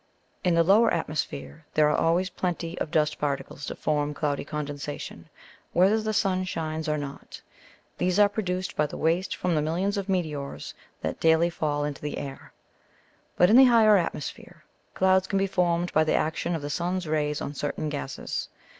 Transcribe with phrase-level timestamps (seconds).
[0.43, 5.29] In the lower atmosphere there are always plenty of dust particles to form cloudy condensation,
[5.73, 7.39] whether the sun shines or not.
[7.99, 12.01] These are produced by the waste from the millions of meteors that daily fall into
[12.01, 12.51] the air.
[13.37, 14.63] But in the higher atmosphere,
[14.95, 18.49] clouds can be formed by the action of the sun's rays on certain gases.